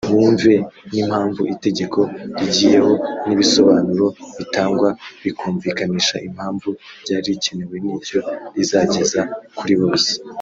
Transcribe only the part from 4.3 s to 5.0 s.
bitangwa